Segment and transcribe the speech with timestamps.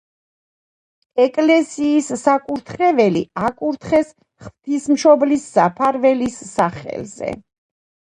[1.23, 4.09] ეკლესიის საკურთხეველი აკურთხეს
[4.45, 7.31] ღვთისმშობლის საფარველის სახელზე.